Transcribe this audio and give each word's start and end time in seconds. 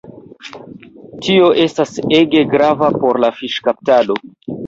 Tio 1.25 1.49
estas 1.65 1.93
ege 2.21 2.43
grava 2.55 2.89
por 3.05 3.19
la 3.25 3.31
fiŝkaptado. 3.43 4.19